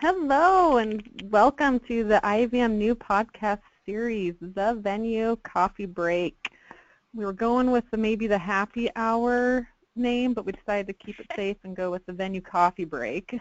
[0.00, 6.50] Hello and welcome to the IAVM new podcast series, The Venue Coffee Break.
[7.14, 11.18] We were going with the, maybe the happy hour name, but we decided to keep
[11.18, 13.40] it safe and go with the Venue Coffee Break.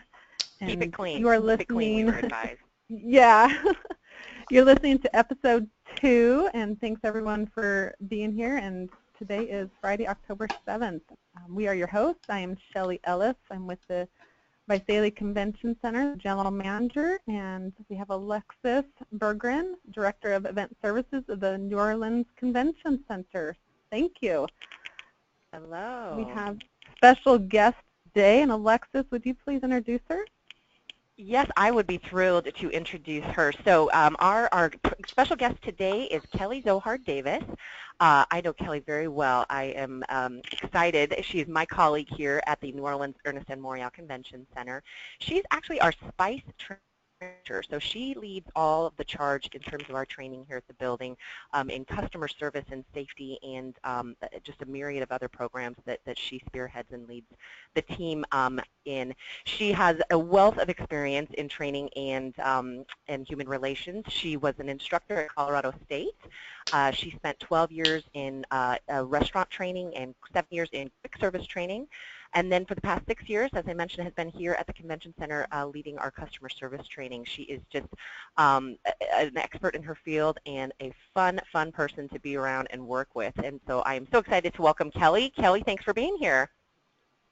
[0.62, 1.20] And keep it clean.
[1.20, 2.10] You are keep listening.
[2.13, 2.58] Clean,
[2.90, 3.62] yeah.
[4.49, 8.56] You're listening to episode two, and thanks everyone for being here.
[8.56, 11.01] And today is Friday, October 7th.
[11.35, 12.29] Um, we are your hosts.
[12.29, 13.35] I am Shelly Ellis.
[13.51, 14.08] I'm with the
[14.68, 21.40] Visalia Convention Center, General Manager, and we have Alexis Berggren, Director of Event Services of
[21.40, 23.56] the New Orleans Convention Center.
[23.92, 24.48] Thank you.
[25.54, 26.16] Hello.
[26.18, 26.58] We have
[26.96, 30.26] special guest today, and Alexis, would you please introduce her?
[31.18, 33.54] Yes, I would be thrilled to introduce her.
[33.64, 34.70] So um, our, our
[35.08, 37.44] special guest today is Kelly Zohar Davis.
[38.02, 39.46] Uh, I know Kelly very well.
[39.50, 41.16] I am um, excited.
[41.18, 43.62] is my colleague here at the New Orleans Ernest N.
[43.62, 44.84] Morial Convention Center.
[45.20, 46.44] She's actually our SPICE
[47.70, 50.73] so she leads all of the charge in terms of our training here at the
[50.73, 51.16] building
[51.53, 55.78] um, in customer service and safety and um, uh, just a myriad of other programs
[55.86, 57.28] that, that she spearheads and leads
[57.73, 59.14] the team um, in.
[59.45, 64.06] She has a wealth of experience in training and, um, and human relations.
[64.09, 66.16] She was an instructor at Colorado State.
[66.73, 71.45] Uh, she spent 12 years in uh, restaurant training and seven years in quick service
[71.45, 71.88] training.
[72.36, 74.73] And then for the past six years, as I mentioned, has been here at the
[74.73, 77.23] Convention Center uh, leading our customer service training.
[77.23, 77.88] She is just
[78.36, 78.77] um,
[79.14, 83.08] an expert in her field and a fun, fun person to be around and work
[83.16, 83.33] with.
[83.42, 85.30] And so I am so excited to welcome Kelly.
[85.30, 86.50] Kelly, thanks for being here.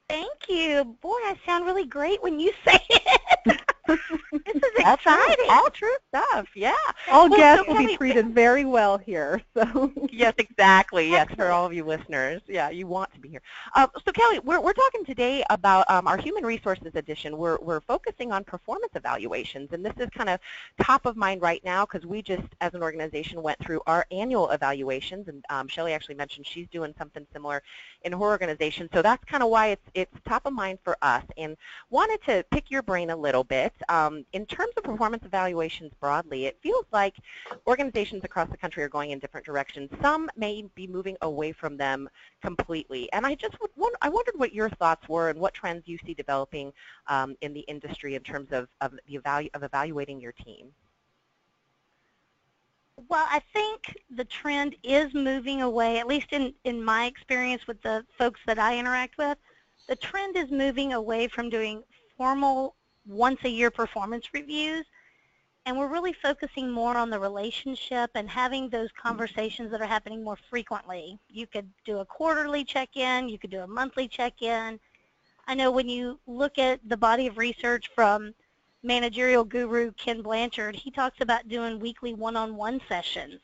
[0.08, 0.96] Thank you.
[1.02, 3.20] Boy, I sound really great when you say it.
[3.86, 5.46] This is That's exciting.
[5.50, 6.48] All true stuff.
[6.54, 6.74] Yeah.
[7.10, 9.42] All Well, guests so will be treated very well here.
[9.54, 11.10] So Yes, exactly.
[11.10, 12.42] Yes, for all of you listeners.
[12.46, 13.42] Yeah, you want to be here.
[13.74, 17.36] Uh, so Kelly, we're, we're talking today about um, our Human Resources Edition.
[17.36, 20.40] We're, we're focusing on performance evaluations, and this is kind of
[20.82, 24.50] top of mind right now because we just, as an organization, went through our annual
[24.50, 27.62] evaluations, and um, Shelly actually mentioned she's doing something similar
[28.02, 28.88] in her organization.
[28.92, 31.56] So that's kind of why it's, it's top of mind for us, and
[31.90, 33.72] wanted to pick your brain a little bit.
[33.88, 37.16] Um, in terms of performance evaluations broadly, it feels like
[37.66, 39.90] organizations across the country are going in different directions.
[40.00, 42.08] Some may be moving away from them
[42.42, 43.10] completely.
[43.12, 43.70] And I just would,
[44.02, 46.72] I wondered what your thoughts were and what trends you see developing
[47.08, 50.72] um, in the industry in terms of, of the evalu- of evaluating your team.
[53.08, 57.82] Well, I think the trend is moving away, at least in, in my experience with
[57.82, 59.36] the folks that I interact with.
[59.88, 61.82] The trend is moving away from doing
[62.16, 62.76] formal
[63.06, 64.84] once-a-year performance reviews,
[65.66, 70.22] and we're really focusing more on the relationship and having those conversations that are happening
[70.22, 71.18] more frequently.
[71.28, 74.78] You could do a quarterly check-in, you could do a monthly check-in.
[75.46, 78.34] I know when you look at the body of research from
[78.82, 83.40] managerial guru Ken Blanchard, he talks about doing weekly one-on-one sessions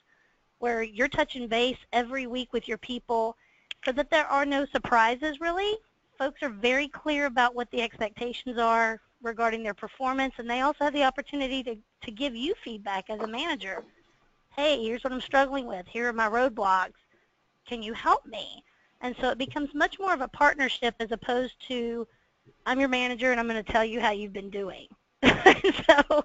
[0.58, 3.36] where you're touching base every week with your people
[3.84, 5.78] so that there are no surprises really.
[6.18, 10.84] Folks are very clear about what the expectations are regarding their performance and they also
[10.84, 13.84] have the opportunity to, to give you feedback as a manager.
[14.56, 15.86] Hey, here's what I'm struggling with.
[15.86, 16.92] Here are my roadblocks.
[17.68, 18.64] Can you help me?
[19.00, 22.06] And so it becomes much more of a partnership as opposed to
[22.66, 24.86] I'm your manager and I'm going to tell you how you've been doing.
[25.22, 26.24] so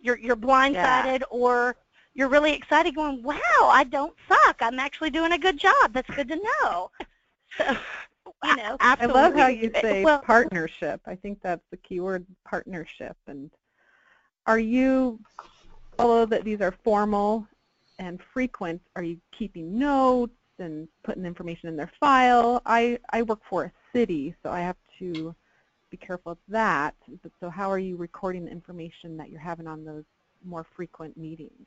[0.00, 1.76] you're you're blindsided or
[2.14, 4.56] you're really excited going, wow, I don't suck.
[4.60, 5.92] I'm actually doing a good job.
[5.92, 6.90] That's good to know.
[7.56, 7.74] So,
[8.46, 11.00] you know, I love how you eh, say Well- partnership.
[11.06, 13.16] I think that's the key word, partnership.
[13.26, 13.50] And
[14.46, 15.20] are you,
[15.98, 17.46] although that these are formal
[17.98, 22.62] and frequent, are you keeping notes and putting information in their file?
[22.66, 25.34] I, I work for a city, so I have to
[25.90, 26.94] be careful of that.
[27.22, 30.04] But so how are you recording the information that you're having on those
[30.44, 31.66] more frequent meetings?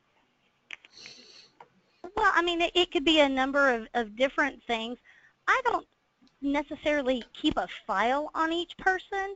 [2.16, 4.98] Well, I mean, it, it could be a number of, of different things.
[5.48, 5.86] I don't
[6.42, 9.36] necessarily keep a file on each person,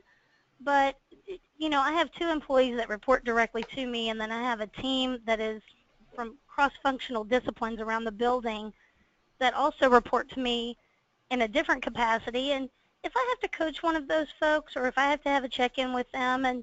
[0.60, 0.98] but,
[1.58, 4.60] you know, I have two employees that report directly to me, and then I have
[4.60, 5.62] a team that is
[6.14, 8.72] from cross-functional disciplines around the building
[9.38, 10.76] that also report to me
[11.30, 12.52] in a different capacity.
[12.52, 12.68] And
[13.02, 15.44] if I have to coach one of those folks or if I have to have
[15.44, 16.62] a check-in with them and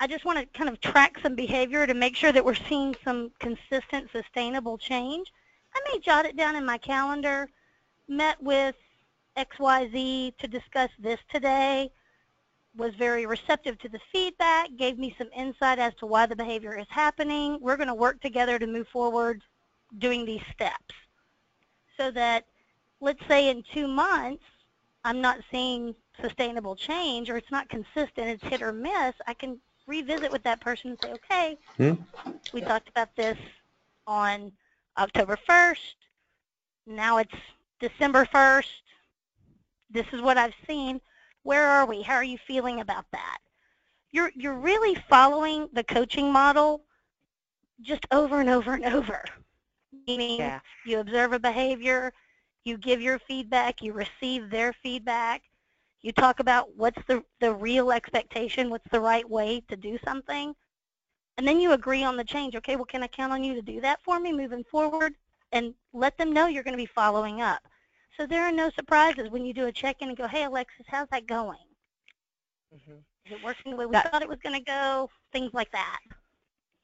[0.00, 2.94] I just want to kind of track some behavior to make sure that we're seeing
[3.04, 5.32] some consistent, sustainable change.
[5.74, 7.48] I may jot it down in my calendar,
[8.08, 8.76] met with
[9.36, 11.90] XYZ to discuss this today,
[12.76, 16.78] was very receptive to the feedback, gave me some insight as to why the behavior
[16.78, 17.58] is happening.
[17.60, 19.42] We're going to work together to move forward
[19.98, 20.94] doing these steps
[21.98, 22.46] so that,
[23.00, 24.44] let's say in two months,
[25.04, 29.58] I'm not seeing sustainable change or it's not consistent, it's hit or miss, I can
[29.86, 31.94] revisit with that person and say, okay, Hmm?
[32.52, 33.36] we talked about this
[34.06, 34.52] on
[34.96, 35.94] October 1st.
[36.86, 37.34] Now it's
[37.80, 38.81] December 1st.
[39.92, 41.00] This is what I've seen.
[41.42, 42.02] Where are we?
[42.02, 43.38] How are you feeling about that?
[44.12, 46.84] You're, you're really following the coaching model
[47.80, 49.24] just over and over and over.
[50.06, 50.60] Meaning Yeah.
[50.86, 52.12] you observe a behavior,
[52.64, 55.42] you give your feedback, you receive their feedback,
[56.02, 60.54] you talk about what's the, the real expectation, what's the right way to do something,
[61.36, 62.54] and then you agree on the change.
[62.56, 65.14] Okay, well, can I count on you to do that for me moving forward?
[65.52, 67.62] And let them know you're going to be following up.
[68.16, 71.08] So there are no surprises when you do a check-in and go, hey, Alexis, how's
[71.10, 71.58] that going?
[72.74, 72.98] Mhm.
[73.26, 75.10] Is it working the way we That- thought it was going to go?
[75.32, 76.00] Things like that.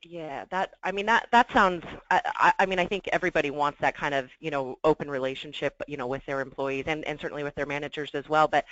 [0.02, 1.84] Yeah, that I mean that that sounds.
[2.08, 5.82] I, I, I mean I think everybody wants that kind of you know open relationship
[5.88, 8.46] you know with their employees and and certainly with their managers as well.
[8.46, 8.64] But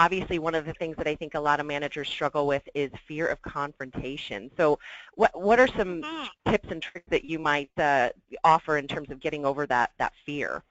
[0.00, 2.90] obviously one of the things that I think a lot of managers struggle with is
[3.06, 4.50] fear of confrontation.
[4.56, 4.80] So
[5.14, 6.28] what what are some Mm.
[6.48, 8.10] tips and tricks that you might uh,
[8.42, 10.64] offer in terms of getting over that that fear?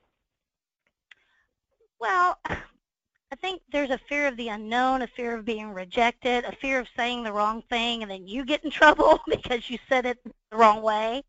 [2.03, 6.51] Well, I think there's a fear of the unknown, a fear of being rejected, a
[6.51, 10.05] fear of saying the wrong thing and then you get in trouble because you said
[10.05, 11.23] it the wrong way.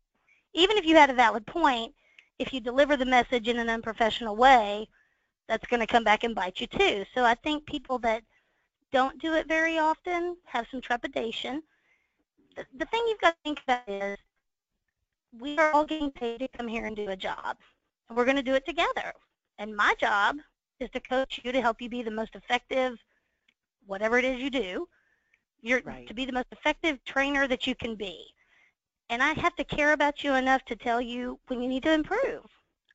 [0.53, 1.93] Even if you had a valid point,
[2.39, 4.89] if you deliver the message in an unprofessional way,
[5.47, 7.05] that's going to come back and bite you too.
[7.13, 8.23] So I think people that
[8.91, 11.63] don't do it very often have some trepidation.
[12.57, 14.17] The, the thing you've got to think about is
[15.39, 17.55] we are all getting paid to come here and do a job.
[18.09, 19.13] And we're going to do it together.
[19.57, 20.35] And my job
[20.79, 22.97] is to coach you to help you be the most effective,
[23.85, 24.87] whatever it is you do.
[25.61, 26.07] You're Right.
[26.07, 28.33] to be the most effective trainer that you can be.
[29.09, 31.93] And I have to care about you enough to tell you when you need to
[31.93, 32.45] improve.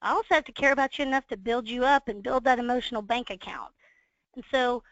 [0.03, 2.59] I also have to care about you enough to build you up and build that
[2.59, 3.73] emotional bank account.
[4.35, 4.83] And so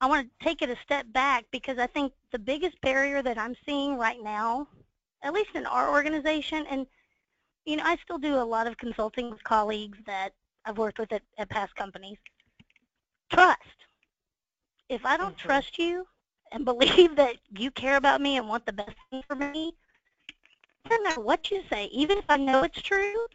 [0.00, 3.38] I want to take it a step back because I think the biggest barrier that
[3.38, 4.68] I'm seeing right now,
[5.22, 6.86] at least in our organization, and
[7.64, 10.32] you know, I still do a lot of consulting with colleagues that
[10.68, 12.18] I've worked with at, at past companies.
[13.32, 13.86] Trust.
[14.88, 15.38] If I don't Mhm.
[15.38, 16.08] trust you
[16.52, 19.74] and believe that you care about me and want the best thing for me,
[20.84, 23.26] I don't matter what you say, even if I know it's true,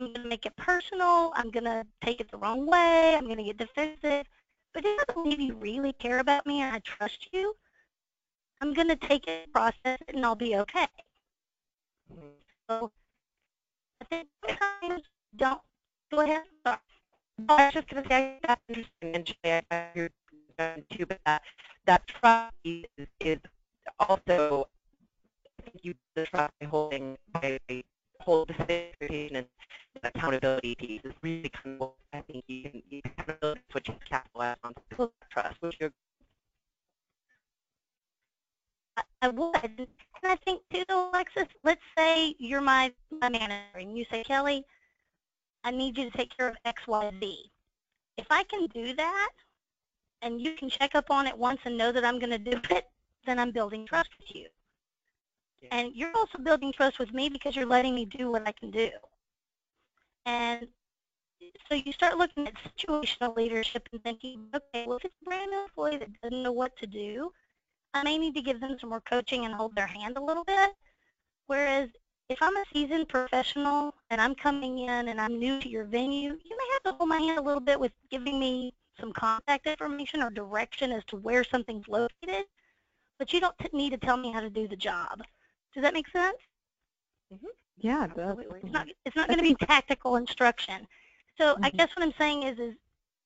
[0.00, 1.32] I'm going to make it personal.
[1.34, 3.14] I'm going to take it the wrong way.
[3.16, 4.26] I'm going to get defensive.
[4.74, 7.56] But if I believe you really care about me and I trust you,
[8.60, 10.86] I'm going to take it, process it, and I'll be okay.
[12.68, 12.92] So
[14.00, 15.02] I think sometimes
[15.36, 15.62] don't
[16.20, 16.42] ahead.
[16.66, 16.78] Sorry.
[17.48, 20.12] I was just going to say that's interesting, and Julie, I with
[20.58, 21.42] you too, but that,
[21.86, 22.84] that trust is,
[23.20, 23.38] is
[24.00, 24.68] also,
[25.58, 27.84] I think you the trust by holding, by the
[28.28, 29.46] expectation and
[30.02, 34.56] accountability piece is really kind of I think you can, you can is what capitalize
[34.64, 34.74] on
[35.30, 35.92] trust, which you
[38.96, 39.54] I- I would.
[39.64, 39.88] And
[40.24, 44.64] I think too, Alexis, let's say you're my, my manager and you say, Kelly,
[45.66, 47.50] I need you to take care of X, Y, Z.
[48.16, 49.30] If I can do that
[50.22, 52.60] and you can check up on it once and know that I'm going to do
[52.70, 52.86] it,
[53.26, 54.46] then I'm building trust with you.
[55.60, 55.68] Yeah.
[55.72, 58.70] And you're also building trust with me because you're letting me do what I can
[58.70, 58.90] do.
[60.24, 60.68] And
[61.68, 65.50] so you start looking at situational leadership and thinking, okay, well, if it's a brand
[65.50, 67.32] new employee that doesn't know what to do,
[67.92, 70.44] I may need to give them some more coaching and hold their hand a little
[70.44, 70.70] bit.
[71.48, 71.88] Whereas
[72.28, 76.38] if I'm a seasoned professional and I'm coming in and I'm new to your venue,
[76.44, 79.66] you may have to hold my hand a little bit with giving me some contact
[79.66, 82.46] information or direction as to where something's located,
[83.18, 85.22] but you don't t- need to tell me how to do the job.
[85.74, 86.38] Does that make sense?
[87.78, 88.36] Yeah, it does.
[88.36, 88.60] Absolutely.
[88.62, 90.86] It's not, it's not going to be tactical instruction.
[91.38, 91.76] So I Mhm.
[91.76, 92.74] guess what I'm saying is, is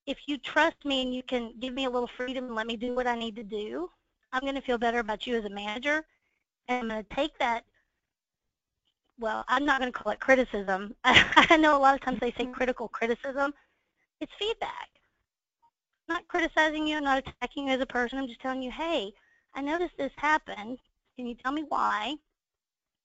[0.07, 2.76] if you trust me and you can give me a little freedom and let me
[2.76, 3.90] do what I need to do,
[4.33, 6.04] I'm going to feel better about you as a manager.
[6.69, 7.64] And I'm going to take that,
[9.21, 10.95] well, I'm not going to call it criticism.
[11.05, 12.53] I know a lot of times they say Mhm.
[12.53, 13.55] critical criticism.
[14.21, 14.89] It's feedback.
[16.09, 16.97] I'm not criticizing you.
[16.99, 18.19] I'm not attacking you as a person.
[18.19, 19.12] I'm just telling you, hey,
[19.55, 20.79] I noticed this happened.
[21.17, 22.17] Can you tell me why?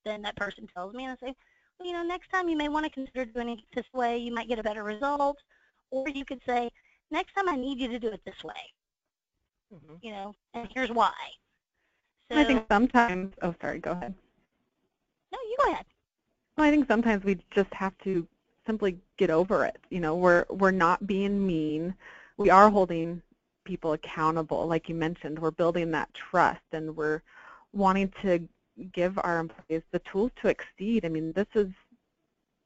[0.06, 1.36] Then that person tells me, and I say,
[1.80, 4.18] well, you know, next time you may want to consider doing it this way.
[4.18, 5.38] You might get a better result.
[5.92, 6.70] Or you could say,
[7.12, 8.74] next time I need you to do it this way,
[9.72, 10.02] Mhm.
[10.02, 11.14] you know, and here's why.
[12.32, 14.16] So, I think sometimes, oh, sorry, go ahead.
[15.32, 15.86] no, you go ahead.
[16.58, 18.28] I think sometimes we just have to
[18.66, 19.78] simply get over it.
[19.90, 21.94] You know, we're we're not being mean.
[22.38, 23.22] We are holding
[23.66, 25.40] people accountable, like you mentioned.
[25.40, 27.22] We're building that trust, and we're
[27.74, 28.48] wanting to
[28.94, 31.06] give our employees the tools to exceed.
[31.06, 31.68] I mean, this is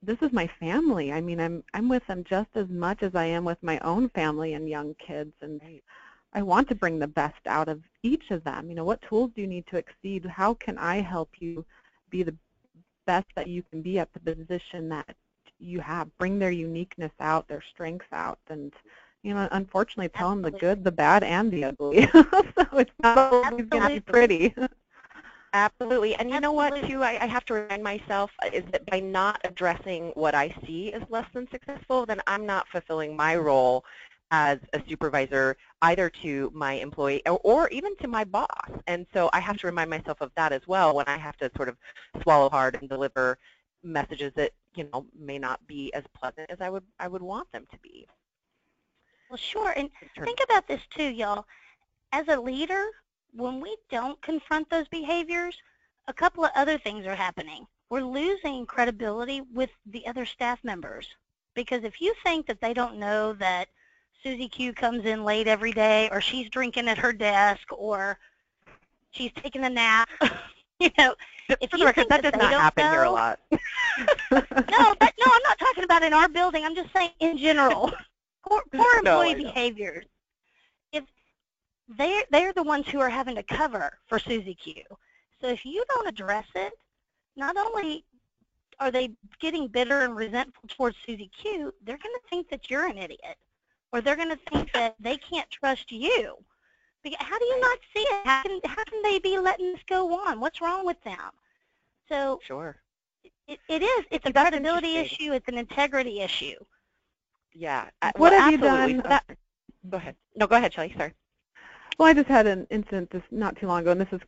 [0.02, 1.12] this is my family.
[1.12, 4.10] I mean, I'm I'm with them just as much as I am with my own
[4.10, 5.84] family and young kids, and Right.
[6.34, 8.70] I want to bring the best out of each of them.
[8.70, 10.26] You know, what tools do you need to exceed?
[10.26, 11.66] How can I help you
[12.10, 12.36] be the
[13.12, 15.16] best that you can be at the position that
[15.60, 16.06] you have?
[16.18, 18.74] Bring their uniqueness out, their strengths out, and
[19.24, 22.08] you know, unfortunately, tell them the good, the bad, and the ugly.
[22.14, 24.56] so it's not always going to be pretty.
[25.54, 26.16] Absolutely.
[26.16, 29.00] And you know what, too, I, I have to remind myself uh, is that by
[29.00, 33.84] not addressing what I see as less than successful, then I'm not fulfilling my role
[34.32, 38.70] as a supervisor either to my employee or, or, even to my boss.
[38.88, 41.50] And so I have to remind myself of that as well when I have to
[41.56, 41.78] sort of
[42.22, 43.38] swallow hard and deliver
[43.84, 47.52] messages that, you know, may not be as pleasant as I would I would want
[47.52, 48.08] them to be.
[49.30, 49.74] Well, sure.
[49.76, 49.90] And
[50.24, 51.46] think about this too, y'all.
[52.12, 52.86] As a leader,
[53.34, 55.56] when we don't confront those behaviors,
[56.08, 57.68] a couple of other things are happening.
[57.90, 61.08] We're losing credibility with the other staff members.
[61.54, 63.68] Because if you think that they don't know that
[64.24, 68.18] Susie Q comes in late every day or she's drinking at her desk or
[69.12, 70.10] she's taking a nap,
[70.80, 71.16] you know,
[71.62, 73.40] if For the record, that that does not happen here a lot.
[73.52, 73.58] no,
[74.32, 76.64] but no, I'm not talking about in our building.
[76.64, 77.92] I'm just saying in general.
[78.48, 79.44] Poor, poor employee know.
[79.44, 80.06] behaviors.
[80.94, 81.04] If
[81.98, 84.82] they're they're the ones who are having to cover for Susie Q.
[85.42, 86.72] So if you don't address it,
[87.36, 88.06] not only
[88.80, 92.88] are they getting bitter and resentful towards Susie Q, they're going to think that you're
[92.88, 93.38] an idiot,
[93.92, 96.36] or they're going to think that they can't trust you.
[97.18, 98.28] How do you not see it?
[98.28, 100.40] How can how can they be letting this go on?
[100.40, 101.32] What's wrong with them?
[102.10, 102.76] So Sure.
[103.48, 104.06] it, it is.
[104.12, 105.32] It's a That's credibility issue.
[105.34, 106.56] It's an integrity issue.
[107.54, 107.90] Yeah.
[108.02, 109.26] uh, What well, have you done- that-
[109.90, 110.16] go ahead.
[110.36, 110.94] No, go ahead, Shelley.
[110.98, 111.14] Sorry.
[111.98, 114.22] Well, I just had an incident this not too long ago, and this has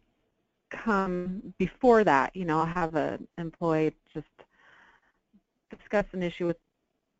[0.70, 2.36] come before that.
[2.36, 4.26] You know, I'll have an employee just
[5.70, 6.58] discuss an issue with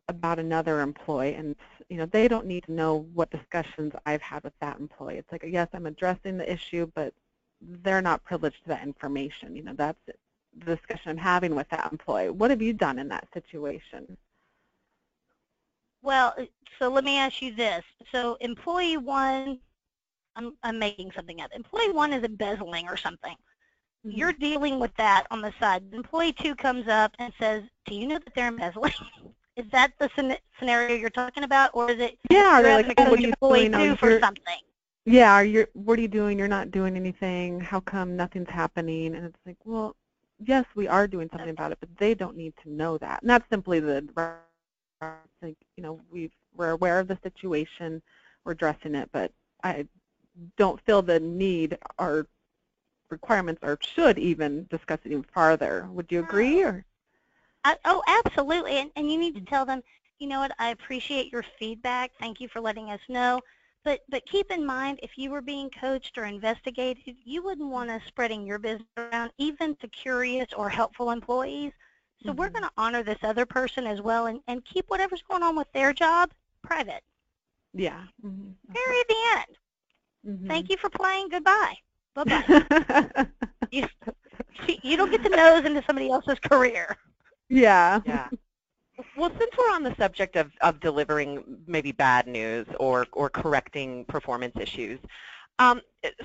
[0.08, 1.54] about another employee, and
[1.88, 5.18] you know, they don't need to know what discussions I've had with that employee.
[5.18, 7.12] It's like, yes, I'm addressing the issue, but
[7.60, 9.56] they're not privileged to that information.
[9.56, 10.14] You know, that's the
[10.76, 12.30] discussion I'm having with that employee.
[12.30, 14.16] What have you done in that situation?
[16.02, 16.44] Well, uh,
[16.78, 17.84] so let me ask you this.
[18.10, 19.58] So employee one,
[20.34, 21.50] I'm, I'm making something up.
[21.54, 23.36] Employee one is embezzling or something.
[24.04, 24.18] Mm-hmm.
[24.18, 25.84] You're dealing with that on the side.
[25.92, 28.92] Employee two comes up and says, do you know that they're embezzling?
[29.56, 30.10] is that the
[30.58, 33.62] scenario you're talking about, or is it yeah, you're they're having like, oh, what are
[33.62, 33.96] you doing?
[33.96, 34.58] For something?
[35.04, 36.38] yeah, are you, what are you doing?
[36.38, 37.60] You're not doing anything.
[37.60, 39.14] How come nothing's happening?
[39.14, 39.96] And it's like, well,
[40.44, 43.20] yes, we are doing something about it, but they don't need to know that.
[43.22, 44.06] And that's simply the,
[45.42, 48.00] like, you know, we've, we're aware of the situation,
[48.44, 49.32] we're addressing it, but
[49.64, 49.86] I
[50.56, 52.26] don't feel the need or
[53.10, 55.88] requirements or should even discuss it even farther.
[55.92, 56.62] Would you agree?
[56.62, 56.84] Or
[57.64, 58.78] I, oh, absolutely.
[58.78, 59.82] And, and you need to tell them,
[60.18, 62.12] you know what, I appreciate your feedback.
[62.18, 63.40] Thank you for letting us know.
[63.84, 67.90] But, but keep in mind, if you were being coached or investigated, you wouldn't want
[67.90, 71.72] us spreading your business around, even to curious or helpful employees.
[72.24, 72.52] So we're Mhm.
[72.52, 75.70] going to honor this other person as well and, and keep whatever's going on with
[75.72, 76.30] their job
[76.62, 77.02] private.
[77.74, 78.04] yeah.
[78.22, 78.56] Mhm.
[78.74, 79.58] Very at the end.
[80.24, 80.48] Mhm.
[80.48, 81.28] Thank you for playing.
[81.28, 81.78] Goodbye.
[82.14, 82.48] Bye-bye.
[83.70, 83.84] you,
[84.82, 86.96] you don't get to nose into somebody else's career.
[87.48, 88.00] Yeah.
[88.04, 88.28] Yeah.
[89.16, 94.04] Well, since we're on the subject of, of delivering maybe bad news or, or correcting
[94.04, 95.00] performance issues,
[95.58, 95.80] um,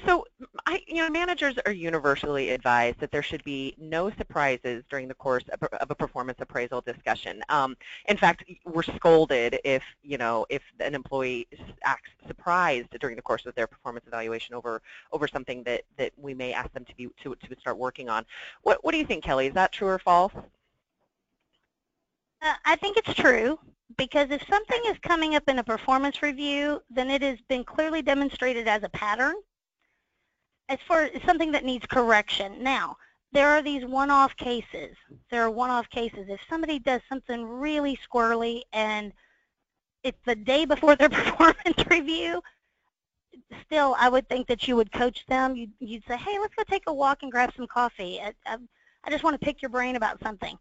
[0.06, 0.26] so
[0.66, 5.14] I, you know, managers are universally advised that there should be no surprises during the
[5.14, 7.42] course of a, of a performance appraisal discussion.
[7.50, 7.76] Um,
[8.08, 11.48] in fact, we're scolded if, you know, if an employee
[11.84, 14.82] acts surprised during the course of their performance evaluation over
[15.12, 18.26] over something that, that we may ask them to be to, to start working on.
[18.64, 19.48] What, what do you think, Kelly?
[19.48, 20.34] Is that true or false?
[22.41, 23.60] Uh, I think it's true
[23.98, 28.01] because if something is coming up in a performance review, then it has been clearly
[28.01, 29.36] demonstrated as a pattern
[30.70, 32.62] as far as something that needs correction.
[32.62, 32.98] Now,
[33.32, 34.96] there are these one-off cases.
[35.32, 36.27] There are one-off cases.
[36.29, 39.13] If somebody does something really squirrely and
[40.03, 42.41] it's the day before their performance review,
[43.65, 45.56] still, I would think that you would coach them.
[45.56, 48.20] You'd, you'd say, hey, let's go take a walk and grab some coffee.
[48.22, 48.58] I, I,
[49.03, 50.58] I just want to pick your brain about something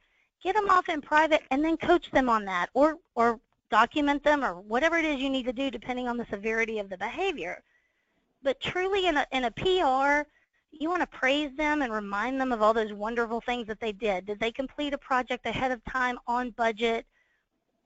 [0.47, 4.45] get them off in private and then coach them on that or or document them
[4.45, 7.61] or whatever it is you need to do depending on the severity of the behavior.
[8.45, 10.29] But truly in a, in a PR,
[10.71, 13.91] you want to praise them and remind them of all those wonderful things that they
[13.91, 14.27] did.
[14.27, 17.07] Did they complete a project ahead of time on budget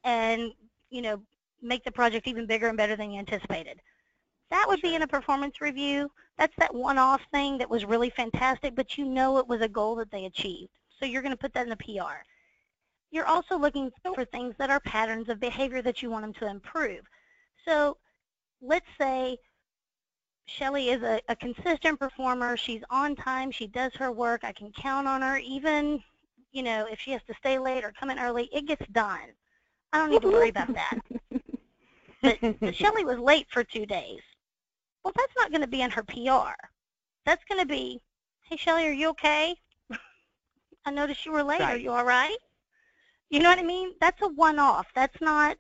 [0.05, 0.53] and,
[0.91, 1.23] you know,
[1.63, 3.81] make the project even bigger and better than you anticipated?
[4.51, 6.11] That would be in a performance review.
[6.37, 9.95] That's that one-off thing that was really fantastic, but you know it was a goal
[9.97, 10.73] that they achieved.
[10.99, 12.21] So you're going to put that in the PR.
[13.11, 16.49] You're also looking for things that are patterns of behavior that you want them to
[16.49, 17.01] improve.
[17.67, 17.97] So
[18.63, 19.39] let's say
[20.47, 22.57] Shelly is a, a consistent performer.
[22.57, 23.51] She's on time.
[23.51, 24.43] She does her work.
[24.45, 25.39] I can count on her.
[25.39, 26.03] Even,
[26.53, 29.35] you know, if she has to stay late or come in early, it gets done.
[29.93, 30.99] I don't need to worry about that.
[32.23, 34.21] But, but Shelly was late for two days.
[35.03, 36.53] Well, that's not going to be in her PR.
[37.25, 37.99] That's going to be,
[38.43, 39.55] hey, Shelly, are you okay?
[40.85, 41.63] I noticed you were late.
[41.63, 42.37] Are you all right?
[43.31, 43.95] You know what I mean?
[44.01, 44.89] That's a one-off.
[44.95, 45.57] That's not,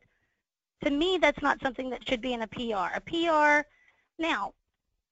[0.84, 2.96] to me, that's not something that should be in a PR.
[2.96, 3.66] A PR,
[4.18, 4.54] now,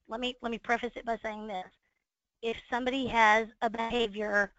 [0.08, 1.66] let me let me preface it by saying this:
[2.42, 4.52] if somebody has a behavior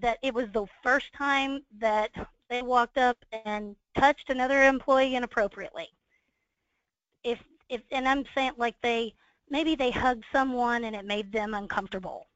[0.00, 2.10] that it was the first time that
[2.50, 5.88] they walked up and touched another employee inappropriately,
[7.24, 9.14] if if and I'm saying like they
[9.48, 12.26] maybe they hugged someone and it made them uncomfortable,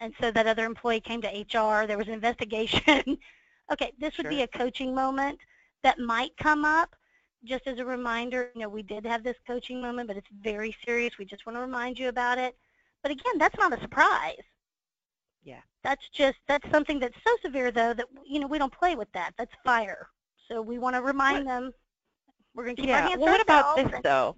[0.00, 3.18] and so that other employee came to HR, there was an investigation.
[3.72, 5.38] okay, this would be a coaching moment
[5.82, 6.94] that might come up
[7.44, 10.76] just as a reminder, you know, we did have this coaching moment, but it's very
[10.84, 11.16] serious.
[11.18, 12.56] We just want to remind you about it.
[13.02, 14.42] But again, that's not a surprise.
[15.42, 15.60] Yeah.
[15.82, 19.10] That's just, that's something that's so severe, though, that, you know, we don't play with
[19.12, 19.32] that.
[19.38, 20.08] That's fire.
[20.48, 21.72] So we want to remind them,
[22.54, 23.08] we're going to keep our Yeah.
[23.08, 24.36] hands Well, what about this though?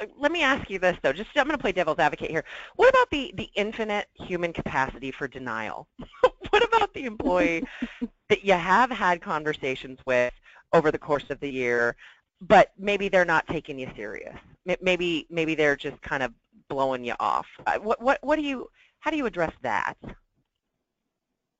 [0.00, 1.12] Uh, Let me ask you this though.
[1.12, 2.44] Just I'm going to play devil's advocate here.
[2.76, 5.88] What about the the infinite human capacity for denial?
[6.50, 7.62] what about the employee
[8.32, 10.32] that you have had conversations with
[10.72, 11.94] over the course of the year,
[12.40, 14.34] but maybe they're not taking you serious?
[14.80, 16.32] Maybe maybe they're just kind of
[16.70, 17.44] blowing you off.
[17.66, 18.70] Uh, What what what do you
[19.00, 19.98] how do you address that?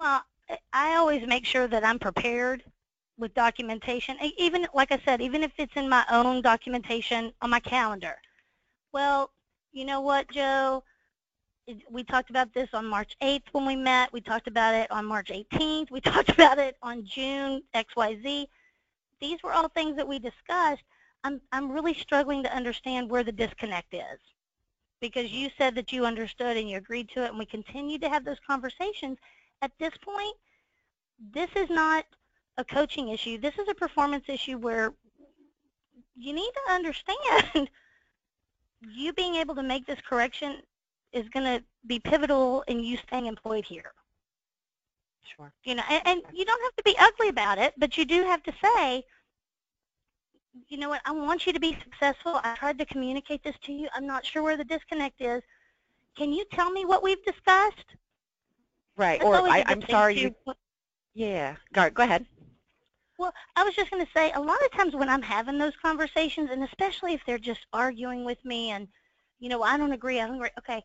[0.00, 0.22] Well,
[0.72, 2.64] I- always make sure that I'm prepared
[3.18, 4.16] with documentation.
[4.38, 8.16] Even, like I said, even if it's in my own documentation on my calendar.
[8.92, 9.30] Well,
[9.72, 10.84] you know what, Joe?
[11.90, 14.12] We talked about this on March 8th when we met.
[14.12, 15.90] We talked about it on March 18th.
[15.90, 18.46] We talked about it on June XYZ.
[19.20, 20.82] These were all things that we discussed.
[21.24, 24.18] I'm, I'm really struggling to understand where the disconnect is
[25.00, 28.08] because you said that you understood and you agreed to it and we continue to
[28.08, 29.18] have those conversations
[29.62, 30.36] at this point,
[31.32, 32.04] this is not
[32.58, 33.38] a coaching issue.
[33.38, 34.92] This is a performance issue where
[36.16, 37.68] you need to understand
[38.90, 40.62] you being able to make this correction
[41.12, 43.92] is going to be pivotal in you staying employed here.
[45.36, 45.52] Sure.
[45.64, 48.22] You know, and, and you don't have to be ugly about it, but you do
[48.22, 49.04] have to say,
[50.68, 52.40] you know what, I want you to be successful.
[52.42, 53.88] I tried to communicate this to you.
[53.94, 55.42] I'm not sure where the disconnect is.
[56.16, 57.96] Can you tell me what we've discussed?
[58.96, 59.20] Right.
[59.20, 60.34] That's or I, I'm sorry you
[61.14, 61.56] yeah.
[61.72, 62.26] Go, go ahead.
[63.18, 65.74] Well, I was just going to say, a lot of times when I'm having those
[65.80, 68.88] conversations, and especially if they're just arguing with me and,
[69.38, 70.82] you know, I don't agree, I don't agree, okay,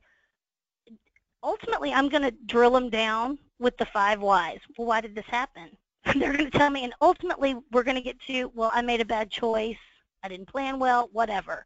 [1.44, 4.60] ultimately I'm going to drill them down with the five whys.
[4.78, 5.70] Well, why did this happen?
[6.06, 9.02] they're going to tell me, and ultimately we're going to get to, well, I made
[9.02, 9.78] a bad choice,
[10.24, 11.66] I didn't plan well, whatever.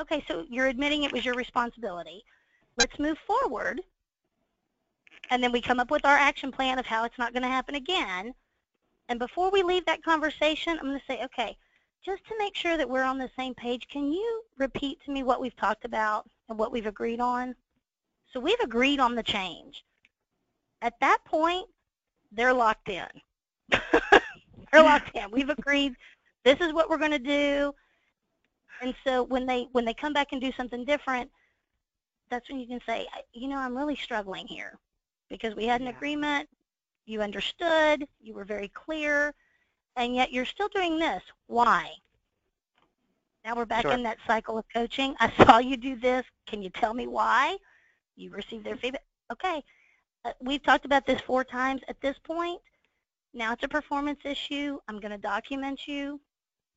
[0.00, 2.24] Okay, so you're admitting it was your responsibility.
[2.76, 3.80] Let's move forward.
[5.30, 7.48] And then we come up with our action plan of how it's not going to
[7.48, 8.34] happen again.
[9.08, 11.56] And before we leave that conversation, I'm going to say, okay,
[12.04, 15.22] just to make sure that we're on the same page, can you repeat to me
[15.22, 17.54] what we've talked about and what we've agreed on?
[18.34, 19.84] So we've agreed on the change.
[20.82, 21.68] At that point,
[22.32, 23.06] they're locked in.
[23.70, 25.30] they're locked in.
[25.30, 25.94] We've agreed
[26.44, 27.72] this is what we're going to do.
[28.82, 31.30] And so when they when they come back and do something different,
[32.28, 34.78] that's when you can say, you know, I'm really struggling here
[35.30, 35.92] because we had an Yeah.
[35.96, 36.48] agreement,
[37.06, 39.32] you understood, you were very clear,
[39.94, 41.22] and yet you're still doing this.
[41.46, 41.92] Why?
[43.44, 43.92] Now we're back Sure.
[43.92, 45.14] in that cycle of coaching.
[45.20, 46.26] I saw you do this.
[46.46, 47.58] Can you tell me why?
[48.16, 49.04] You received their feedback.
[49.32, 49.62] Okay.
[50.24, 52.60] Uh, we've talked about this four times at this point.
[53.32, 54.78] Now it's a performance issue.
[54.88, 56.20] I'm going to document you.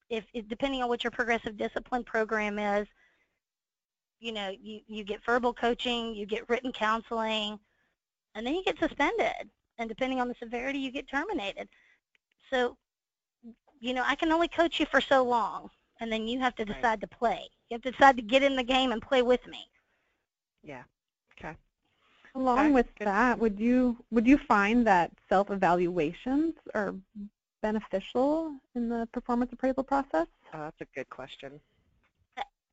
[0.10, 2.88] If, if depending on what your progressive discipline program is,
[4.20, 7.60] you know, you, you get verbal coaching, you get written counseling,
[8.34, 9.50] and then you get suspended.
[9.78, 11.70] And depending on the severity, you get terminated.
[12.50, 12.78] So,
[13.80, 15.70] you know, I can only coach you for so long,
[16.00, 16.76] and then you have to Right.
[16.76, 17.48] decide to play.
[17.70, 19.70] You have to decide to get in the game and play with me.
[20.64, 20.84] Yeah.
[21.38, 21.56] Okay.
[22.36, 23.06] Along Okay, with good.
[23.06, 26.96] that, would you would you find that self-evaluations are
[27.62, 30.28] beneficial in the performance appraisal process?
[30.54, 31.62] Oh, that's a good question.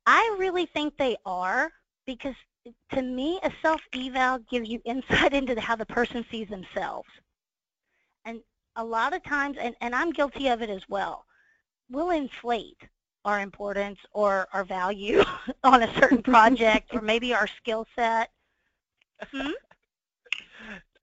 [0.05, 1.71] I really think they are
[2.05, 2.35] because
[2.91, 7.09] to me, a self-eval gives you insight into how the person sees themselves.
[8.25, 8.41] And
[8.75, 11.25] a lot of times, and, and I'm guilty of it as well,
[11.89, 12.77] we'll inflate
[13.25, 15.23] our importance or our value
[15.63, 18.31] on a certain project or maybe our skill set.
[19.31, 19.51] Hmm?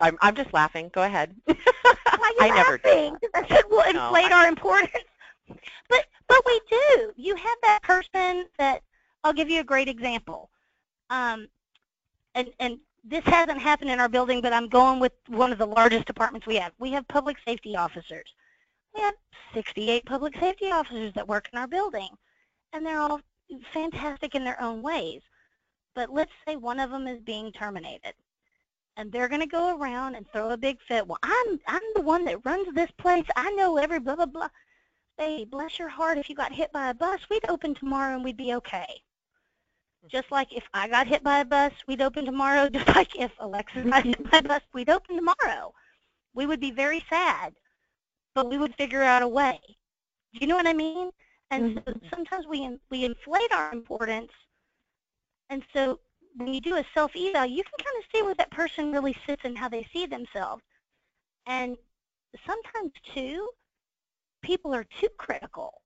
[0.01, 0.91] I'm I'm just laughing.
[0.93, 1.35] Go ahead.
[1.47, 1.57] Why are
[2.41, 2.89] I you never do.
[2.89, 3.17] laughing?
[3.23, 5.05] 'Cause I said we'll No, inflate I- our importance.
[5.89, 7.13] But but we do.
[7.17, 8.83] You have that person that
[9.25, 10.51] I'll give you a great example.
[11.11, 11.49] Um,
[12.35, 15.67] and, and this hasn't happened in our building, but I'm going with one of the
[15.67, 16.73] largest departments we have.
[16.79, 18.25] We have public safety officers.
[18.95, 19.15] We have
[19.53, 22.09] 68 public safety officers that work in our building,
[22.73, 23.21] and they're all
[23.75, 25.21] fantastic in their own ways.
[25.95, 28.15] But let's say one of them is being terminated,
[28.97, 31.07] and they're going to go around and throw a big fit.
[31.07, 33.27] Well, I'm I'm the one that runs this place.
[33.37, 34.49] I know every blah blah blah.
[35.19, 36.19] Hey, bless your heart.
[36.19, 39.03] If you got hit by a bus, we'd open tomorrow and we'd be okay.
[40.11, 42.69] Just like if I got hit by a bus, we'd open tomorrow.
[42.73, 45.73] Just like if Alexis got hit by a bus, we'd open tomorrow.
[46.35, 47.55] We would be very sad,
[48.35, 49.61] but we would figure out a way.
[50.33, 51.11] Do you know what I mean?
[51.51, 51.93] And mm-hmm.
[51.93, 54.33] so sometimes we we inflate our importance,
[55.53, 56.05] and so
[56.39, 59.45] when you do a self-eval, you can kind of see where that person really sits
[59.45, 60.65] and how they see themselves.
[61.47, 61.77] And
[62.47, 63.51] sometimes too,
[64.43, 65.83] people are too critical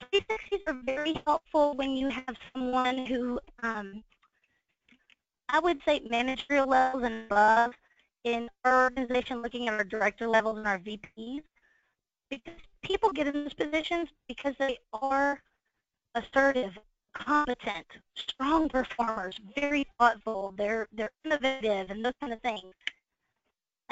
[0.01, 4.03] 360s are very helpful when you have someone who, um,
[5.49, 7.73] I would say managerial levels and above
[8.23, 11.43] in our organization looking at our director levels and our VPs.
[12.29, 15.41] Because people get in those positions because they are
[16.15, 16.77] assertive,
[17.13, 22.73] competent, strong performers, very thoughtful, they're, they're innovative and those kind of things.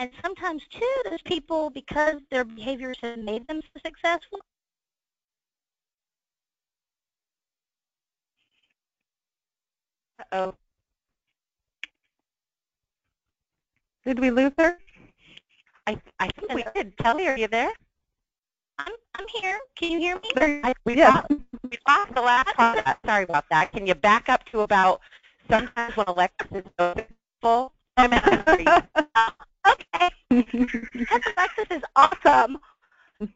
[0.02, 4.40] And sometimes too, those people, because their behaviors have made them so successful,
[10.32, 10.56] Oh,
[14.06, 14.80] Did we lose her?
[15.88, 16.98] I I think we did.
[16.98, 17.72] Kelly, are you there?
[18.80, 19.60] I'm I'm here.
[19.76, 20.32] Can you hear me?
[20.64, 21.14] I, we Yes.
[21.14, 21.28] lost,
[21.70, 22.98] we lost the last part.
[23.06, 23.72] Sorry about that.
[23.72, 25.02] Can you back up to about
[25.50, 27.06] sometimes when Alexis is
[27.42, 27.74] full?
[28.02, 28.66] I'm sorry.
[29.68, 30.10] Okay.
[31.38, 32.58] Alexis is awesome.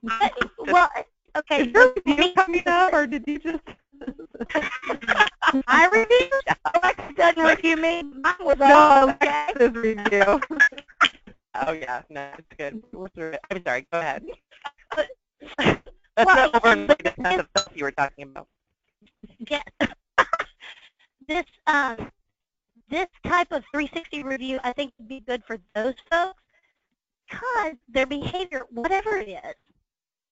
[0.04, 0.34] But,
[0.68, 0.90] well,
[1.38, 1.62] okay.
[1.68, 3.64] Is review me- coming up, or did you just?
[5.68, 6.32] I reviewed.
[6.74, 8.04] Alexis doesn't review me.
[8.04, 9.48] Mine was no, all okay.
[9.56, 10.42] Alexis review.
[11.68, 12.84] Oh yeah, no, it's good.
[12.92, 13.40] We're through it.
[13.50, 13.88] I'm sorry.
[13.90, 14.26] Go ahead.
[16.18, 18.48] Well, not over but the of stuff you were talking about.
[19.50, 19.64] Yes.
[21.30, 22.12] this um
[22.90, 26.42] this type of 360 review I think would be good for those folks
[27.28, 29.56] because their behavior, whatever it is,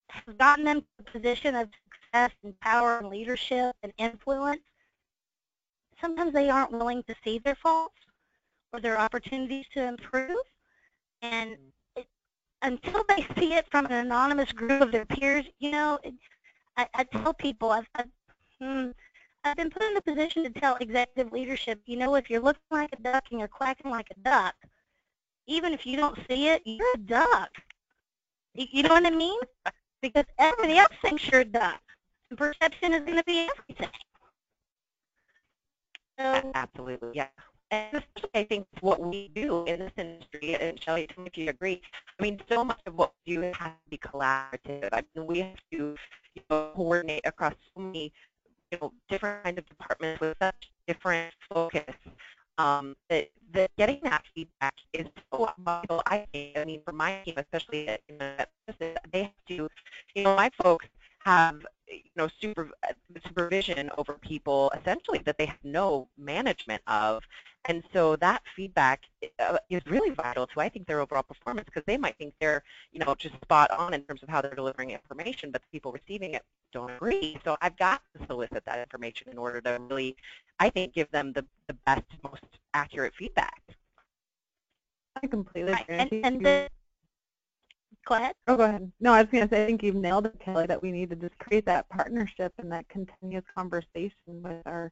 [0.08, 1.70] has gotten them to a position of
[2.14, 4.62] success and power and leadership and influence.
[6.00, 7.96] Sometimes they aren't willing to see their faults
[8.72, 10.38] or their opportunities to improve.
[11.22, 11.58] And
[11.96, 12.06] it,
[12.62, 16.14] until they see it from an anonymous group of their peers, you know, it,
[16.78, 18.10] I, I tell people, I've, I've,
[18.60, 18.90] hmm,
[19.44, 22.62] I've been put in a position to tell executive leadership, you know, if you're looking
[22.72, 24.56] like a duck and you're quacking like a duck,
[25.48, 27.50] even if you don't see it, you're a duck.
[28.56, 29.40] You, know what I mean?
[30.02, 31.82] Because everybody else thinks you're a duck.
[32.30, 33.90] And perception is going to be everything.
[36.20, 37.28] So, Absolutely, yeah.
[37.72, 38.04] And
[38.36, 41.82] I think what we do in this industry, and me if you agree.
[42.20, 44.90] I mean, so much of what we do has to be collaborative.
[44.92, 45.96] I mean, we have to
[46.36, 48.14] you know, coordinate across so many,
[48.74, 51.96] you know, different kinds of departments with such different focus.
[52.60, 56.02] Um, that, that getting that feedback is so vital.
[56.08, 56.58] I think.
[56.58, 57.90] I mean, for my team, especially
[59.12, 59.70] they have to,
[60.16, 60.88] you know, my folks
[61.26, 62.70] have you know super,
[63.26, 67.24] supervision over people essentially that they have no management of
[67.66, 69.04] and so that feedback
[69.40, 72.64] uh, is really vital to I think their overall performance because they might think they're
[72.92, 75.92] you know just spot on in terms of how they're delivering information but the people
[75.92, 80.16] receiving it don't agree so I've got to solicit that information in order to really
[80.60, 83.62] I think give them the, the best most accurate feedback
[85.24, 85.96] I completely agree.
[85.96, 86.70] I And, and the,
[88.06, 88.36] go ahead.
[88.48, 88.92] Oh, go ahead.
[89.00, 91.10] No, I was going to say, I think you've nailed it, Kelly, that we need
[91.12, 94.92] to just create that partnership and that continuous conversation with our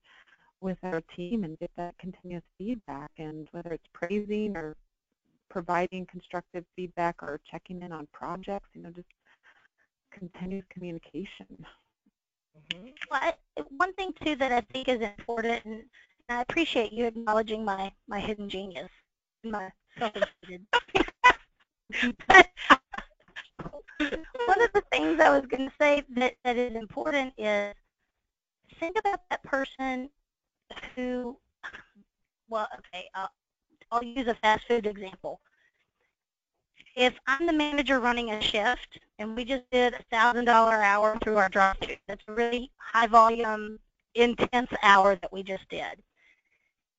[0.61, 3.11] with our team and get that continuous feedback.
[3.17, 4.75] And whether it's praising or
[5.49, 9.07] providing constructive feedback or checking in on projects, you know, just
[10.11, 11.45] continuous communication.
[12.73, 12.87] mm-hmm.
[13.09, 13.33] Well, I,
[13.77, 15.83] one thing too that I think is important, and
[16.29, 18.89] I appreciate you acknowledging my my hidden genius,
[19.43, 20.65] my self-inflated.
[24.45, 27.73] one of the things I was going to say that that is important is
[28.79, 30.09] think about that person
[30.95, 31.37] who,
[32.49, 33.31] well, okay, I'll,
[33.91, 35.39] I'll use a fast food example.
[36.95, 41.17] if I'm the manager running a shift and we just did a thousand dollar hour
[41.23, 41.95] through our drive-through.
[42.07, 43.79] that's a really high volume,
[44.15, 46.01] intense hour that we just did.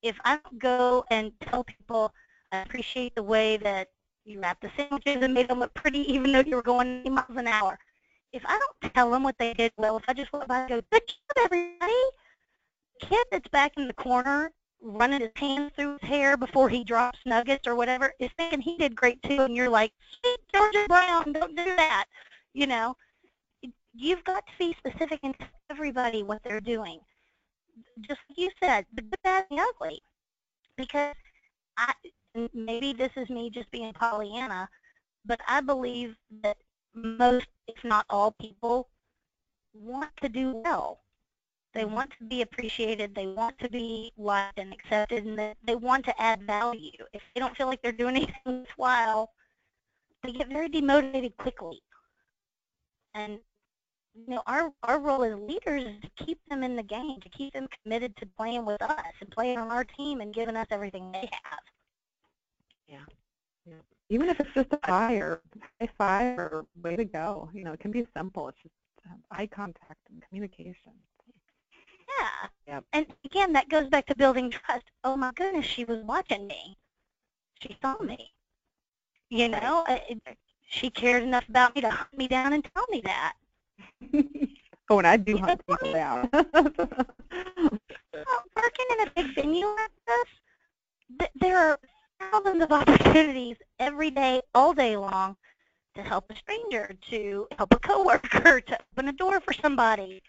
[0.02, 2.12] If I go and tell people
[2.52, 3.88] I appreciate the way that
[4.24, 7.10] you wrapped the sandwiches and made them look pretty even though you were going 80
[7.10, 7.78] miles an hour.
[8.32, 10.68] If I don't tell them what they did well, if I just went by and
[10.68, 11.92] go, good job everybody,
[13.06, 17.18] kid that's back in the corner running his hands through his hair before he drops
[17.24, 21.32] nuggets or whatever is thinking he did great too, and you're like, sweet Georgia Brown,
[21.32, 22.06] don't do that.
[22.52, 22.96] You know,
[23.94, 26.98] you've got to be specific and tell everybody what they're doing.
[28.00, 30.02] Just like you said, the good, bad, and ugly.
[30.76, 31.14] Because
[31.76, 31.92] I,
[32.52, 34.68] maybe this is me just being Pollyanna,
[35.24, 36.56] but I believe that
[36.94, 38.88] most, if not all people,
[39.74, 41.00] want to do well.
[41.74, 43.14] They want to be appreciated.
[43.14, 46.92] They want to be liked and accepted, and they, they want to add value.
[47.12, 49.30] If they don't feel like they're doing anything worthwhile,
[50.22, 51.80] they get very demotivated quickly.
[53.14, 53.38] And
[54.14, 57.28] you know, our our role as leaders is to keep them in the game, to
[57.30, 60.66] keep them committed to playing with us and playing on our team and giving us
[60.70, 61.60] everything they have.
[62.88, 63.04] Yeah.
[63.66, 63.80] yeah.
[64.10, 65.40] Even if it's just a hi or
[65.80, 68.48] high five or way to go, you know, it can be simple.
[68.48, 68.74] It's just
[69.10, 70.92] um, eye contact and communication.
[72.18, 72.48] Yeah.
[72.66, 72.84] Yep.
[72.92, 74.84] And again, that goes back to building trust.
[75.04, 76.76] Oh my goodness, she was watching me.
[77.60, 78.32] She saw me.
[79.30, 80.20] You know, it,
[80.68, 83.34] she cared enough about me to hunt me down and tell me that.
[84.90, 86.28] oh, and I do hunt people down.
[86.32, 86.44] well,
[88.56, 90.24] working in a big venue like this,
[91.18, 91.78] th there are
[92.20, 95.36] thousands of opportunities every day, all day long,
[95.94, 100.22] to help a stranger, to help a coworker, to open a door for somebody,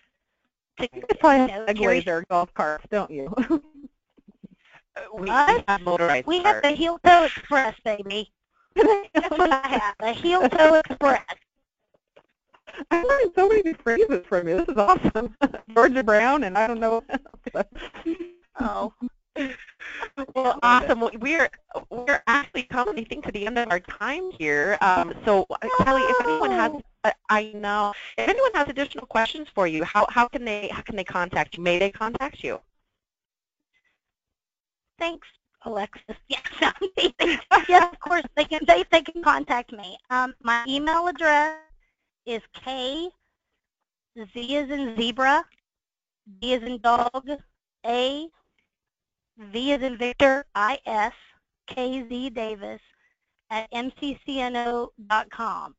[0.79, 3.33] to you probably have Segways or golf carts, don't you?
[4.95, 8.31] Uh, we, we have motorized We have the heel toe express, baby.
[8.75, 11.23] That's what I have, the heel toe express.
[12.91, 14.57] I learned so many new phrases from you.
[14.57, 15.35] This is awesome.
[15.73, 17.03] Georgia Brown and I don't know.
[18.59, 18.93] oh.
[19.35, 20.99] Well, awesome.
[21.19, 21.49] We're
[21.89, 24.77] we're actually coming, I think, to the end of our time here.
[24.81, 25.45] Um, so,
[25.79, 26.71] Kelly, if anyone has,
[27.03, 30.81] uh, I know, if anyone has additional questions for you, how how can they how
[30.81, 31.63] can they contact you?
[31.63, 32.59] May they contact you?
[34.99, 35.27] Thanks,
[35.65, 36.15] Alexis.
[36.29, 38.61] Yes, yes, of course they can.
[38.67, 39.97] They they can contact me.
[40.09, 41.57] Um, my email address
[42.25, 43.09] is k
[44.15, 45.43] z as in zebra,
[46.39, 47.27] d as in dog,
[47.85, 48.27] a
[49.37, 51.13] V as in Victor, I-S,
[51.67, 52.81] K-Z Davis
[53.49, 55.75] at mccno.com.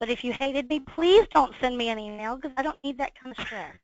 [0.00, 2.98] But if you hated me, please don't send me an email because I don't need
[2.98, 3.76] that kind of stress.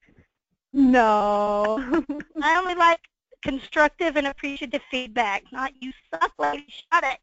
[0.72, 2.04] No.
[2.42, 3.00] I only like
[3.42, 7.18] constructive and appreciative feedback, not you suck, lady, shut it.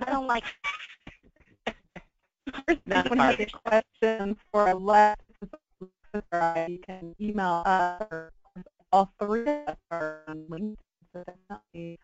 [0.00, 0.44] I don't like
[2.68, 5.48] If anyone has any questions for Alexis,
[6.14, 8.32] you can email us or
[8.92, 10.76] all three of us are on LinkedIn
[11.12, 11.98] so definitely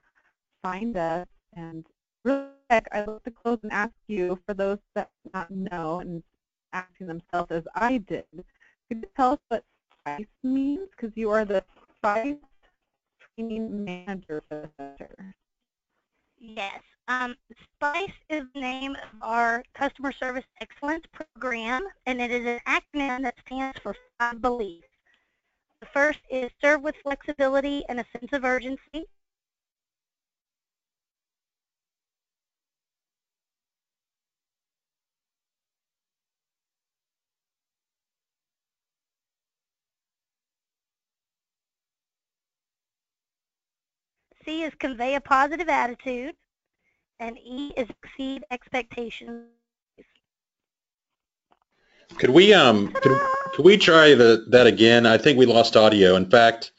[0.63, 1.27] find us.
[1.55, 1.87] And
[2.25, 6.23] really quick, I'd like to close and ask you, for those that not know and
[6.73, 9.65] asking themselves as I did, could you tell us what
[10.01, 10.89] SPICE means?
[10.91, 11.65] Because you are the
[11.99, 12.37] SPICE
[13.37, 14.43] Training Manager.
[16.39, 16.81] Yes.
[17.09, 17.37] Um,
[17.77, 23.23] SPICE is the name of our Customer Service Excellence Program, and it is an acronym
[23.23, 24.88] that stands for five beliefs.
[25.81, 29.07] The first is serve with flexibility and a sense of urgency.
[44.45, 46.35] C is convey a positive attitude,
[47.21, 49.45] and E is exceed expectations.
[52.17, 55.07] Could we um could, could we try the that again?
[55.07, 56.17] I think we lost audio.
[56.17, 56.73] In fact,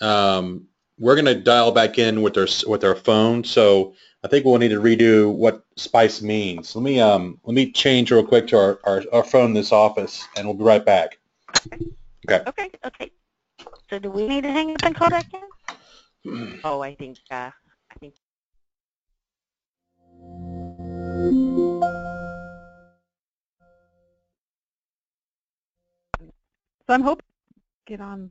[0.00, 0.66] um,
[0.98, 3.44] we're going to dial back in with our with our phone.
[3.44, 6.76] So I think we'll need to redo what spice means.
[6.76, 9.72] Let me um let me change real quick to our, our, our phone in this
[9.72, 11.18] office, and we'll be right back.
[12.28, 12.42] Okay.
[12.46, 12.70] Okay.
[12.84, 13.10] Okay.
[13.90, 15.26] So do we need to hang up and call back
[16.24, 16.60] in?
[16.64, 17.50] oh, I think uh,
[17.90, 18.14] I think.
[26.92, 27.24] So I'm hoping
[27.54, 28.30] to get on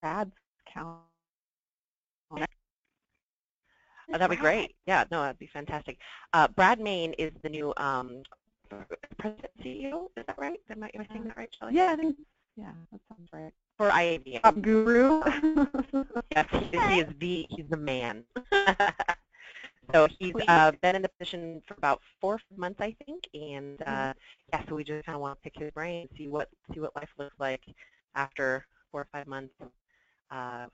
[0.00, 0.30] Brad's
[0.72, 0.98] count.
[2.30, 2.38] Oh,
[4.12, 4.76] that'd be great.
[4.86, 5.98] Yeah, no, that'd be fantastic.
[6.32, 8.22] Uh, Brad Mayne is the new um,
[9.18, 10.06] president CEO.
[10.16, 10.60] Is that right?
[10.70, 11.74] Am I, am I saying that right, Shelley?
[11.74, 12.14] Yeah, I think.
[12.56, 13.52] Yeah, that sounds right.
[13.76, 14.42] For IAVM.
[14.42, 15.20] Top guru.
[16.30, 18.22] yes, he, he is the he's the man.
[19.92, 24.12] So he's uh, been in the position for about four months, I think, and uh,
[24.52, 26.94] yeah, so we just kind of want to pick his brain, see what see what
[26.96, 27.62] life looks like
[28.14, 29.54] after four or five months
[30.30, 30.66] uh,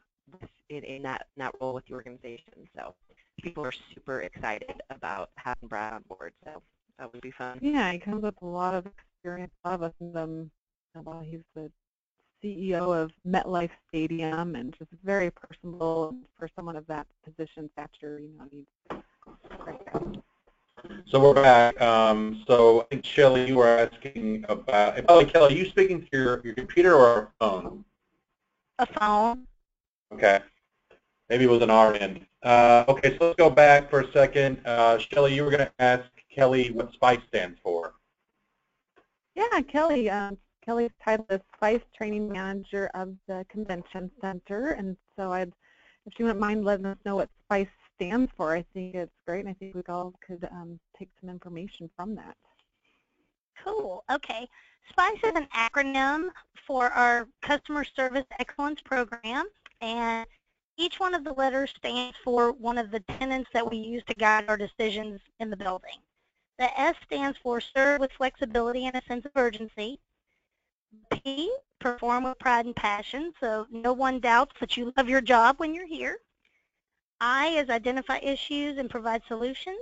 [0.68, 2.68] in, in that in that role with the organization.
[2.76, 2.94] So
[3.42, 6.32] people are super excited about having Brad on board.
[6.44, 6.62] So
[6.98, 7.58] that would be fun.
[7.60, 9.52] Yeah, he comes with a lot of experience.
[9.64, 10.48] A lot of us.
[11.04, 11.70] Well, he's the
[12.44, 18.20] CEO of MetLife Stadium, and just very personable for someone of that position stature.
[18.20, 19.03] You know, he's a great guy.
[21.06, 21.80] So we're back.
[21.80, 25.00] Um, so I think Shelley, you were asking about.
[25.08, 27.84] Oh, Kelly, are you speaking to your, your computer or a phone?
[28.78, 29.46] A phone.
[30.12, 30.40] Okay.
[31.28, 32.26] Maybe it was an R end.
[32.42, 34.60] Uh, okay, so let's go back for a second.
[34.66, 37.94] Uh, Shelley, you were going to ask Kelly what SPICE stands for.
[39.34, 40.10] Yeah, Kelly.
[40.10, 45.52] Um, Kelly's title is Spice Training Manager of the Convention Center, and so I'd,
[46.06, 49.40] if she wouldn't mind letting us know what Spice stands for, I think it's great,
[49.40, 52.36] and I think we all could um, take some information from that.
[53.64, 54.04] Cool.
[54.10, 54.48] Okay.
[54.90, 56.28] SPICE is an acronym
[56.66, 59.46] for our Customer Service Excellence Program,
[59.80, 60.26] and
[60.76, 64.14] each one of the letters stands for one of the tenets that we use to
[64.14, 65.98] guide our decisions in the building.
[66.58, 69.98] The S stands for serve with flexibility and a sense of urgency.
[71.10, 75.58] P, perform with pride and passion, so no one doubts that you love your job
[75.58, 76.18] when you're here.
[77.26, 79.78] I is identify issues and provide solutions.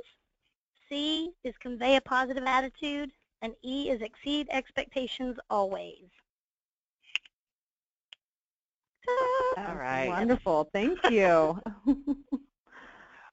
[0.88, 3.10] C is convey a positive attitude
[3.42, 6.04] and E is exceed expectations always.
[9.56, 10.06] That's right.
[10.06, 10.70] Wonderful.
[10.72, 11.58] Thank you.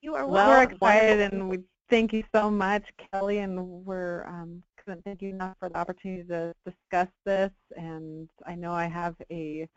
[0.02, 0.74] You are Well, we're welcome.
[0.74, 1.60] excited, and we
[1.92, 6.24] thank you so much, Kelly, and we're um, couldn't thank you enough for the opportunity
[6.30, 7.52] to discuss this.
[7.78, 9.70] And I know I have a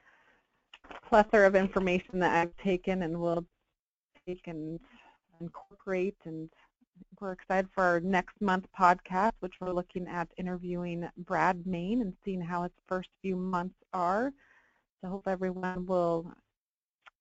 [1.09, 3.45] plethora of information that I've taken and will
[4.27, 4.79] take and
[5.41, 6.17] incorporate.
[6.25, 6.49] And
[7.21, 12.15] we're excited for our next month podcast, which we're looking at interviewing Brad Mayne and
[12.25, 14.33] seeing how his first few months are.
[15.01, 16.33] So I hope everyone will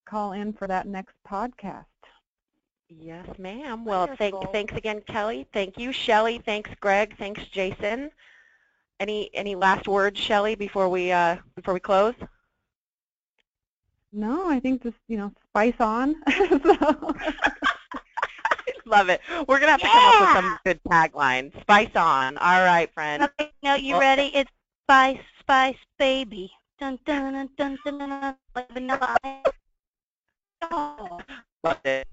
[0.06, 1.86] call in for that next podcast.
[2.90, 3.86] Yes, ma'am.
[3.86, 5.48] Well, thank, thanks again, Kelly.
[5.54, 6.42] Thank you, Shelley.
[6.46, 7.16] Thanks, Greg.
[7.18, 8.12] Thanks, Jason.
[9.00, 12.14] Any any last words, Shelley, before we uh, before we close?
[14.14, 16.16] No, I think just, you know, spice on.
[16.30, 17.16] so,
[18.86, 19.22] Love it.
[19.48, 21.60] We're gonna have to come up with some good taglines.
[21.62, 22.38] Spice on.
[22.38, 23.24] All right, friend.
[23.24, 24.32] Okay, no, you Well- ready?
[24.34, 24.52] It's
[24.86, 26.52] Spice, Spice, Baby.
[26.80, 28.10] Dun dun dun dun dun dun.
[28.10, 28.36] dun.
[28.56, 29.54] Like vanilla ice.
[30.64, 31.20] Oh.
[31.64, 32.08] Loved it.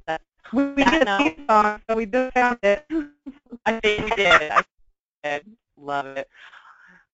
[0.52, 1.16] We we did no.
[1.16, 2.86] a theme song, so we just found it.
[3.66, 4.50] I think we did.
[4.52, 4.62] I
[5.24, 5.46] did.
[5.76, 6.28] Love it.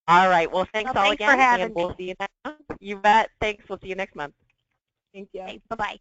[0.06, 0.50] All right.
[0.52, 2.58] Well, thanks Well, all thanks for again, having and we'll see you next month.
[2.80, 3.30] You bet.
[3.40, 3.64] Thanks.
[3.68, 4.34] We'll see you next month.
[5.14, 5.42] Thank you.
[5.42, 5.98] Okay, bye-bye.